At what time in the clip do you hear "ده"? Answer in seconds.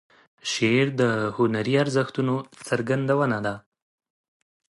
3.45-3.55